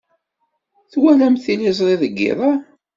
[0.91, 2.51] Twalamt tiliẓri deg yiḍ-a?